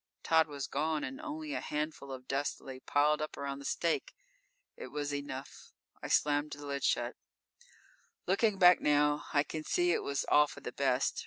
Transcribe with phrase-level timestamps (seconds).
[0.23, 4.15] Tod was gone and only a handful of dust lay piled up around the stake.
[4.75, 5.73] It was enough.
[6.01, 7.15] I slammed the lid shut.
[8.25, 11.19] Looking back now, I can see it was all for the best.